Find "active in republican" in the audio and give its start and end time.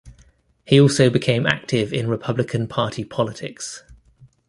1.45-2.65